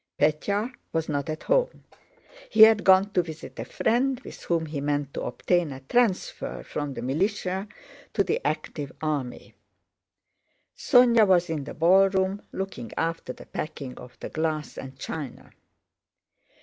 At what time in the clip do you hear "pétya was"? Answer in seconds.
0.19-1.07